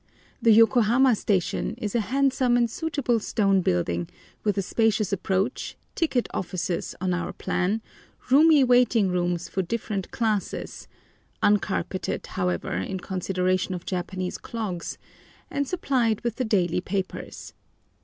The 0.41 0.49
Yokohama 0.51 1.15
station 1.15 1.75
is 1.77 1.93
a 1.93 1.99
handsome 1.99 2.57
and 2.57 2.67
suitable 2.67 3.19
stone 3.19 3.61
building, 3.61 4.09
with 4.43 4.57
a 4.57 4.63
spacious 4.63 5.13
approach, 5.13 5.77
ticket 5.93 6.27
offices 6.33 6.95
on 6.99 7.13
our 7.13 7.31
plan, 7.31 7.83
roomy 8.31 8.63
waiting 8.63 9.09
rooms 9.09 9.47
for 9.47 9.61
different 9.61 10.09
classes—uncarpeted, 10.09 12.25
however, 12.25 12.73
in 12.77 12.99
consideration 12.99 13.75
of 13.75 13.85
Japanese 13.85 14.39
clogs—and 14.39 15.67
supplied 15.67 16.21
with 16.21 16.37
the 16.37 16.45
daily 16.45 16.81
papers. 16.81 17.53